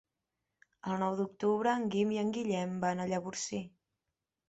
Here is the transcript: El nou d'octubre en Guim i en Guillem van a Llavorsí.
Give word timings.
El 0.91 0.97
nou 1.03 1.17
d'octubre 1.19 1.75
en 1.83 1.87
Guim 1.97 2.17
i 2.17 2.19
en 2.25 2.35
Guillem 2.41 2.77
van 2.89 3.07
a 3.07 3.11
Llavorsí. 3.15 3.65